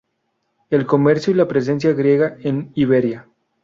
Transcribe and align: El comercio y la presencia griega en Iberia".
El 0.71 0.87
comercio 0.87 1.29
y 1.31 1.35
la 1.35 1.47
presencia 1.47 1.93
griega 1.93 2.35
en 2.39 2.71
Iberia". 2.73 3.27